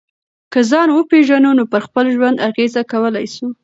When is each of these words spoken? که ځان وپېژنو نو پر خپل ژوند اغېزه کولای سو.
که 0.51 0.59
ځان 0.69 0.87
وپېژنو 0.91 1.51
نو 1.57 1.63
پر 1.71 1.81
خپل 1.87 2.05
ژوند 2.15 2.37
اغېزه 2.49 2.81
کولای 2.91 3.27
سو. 3.35 3.45